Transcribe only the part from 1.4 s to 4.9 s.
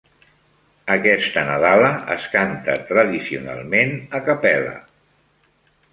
nadala es canta tradicionalment "a cappella".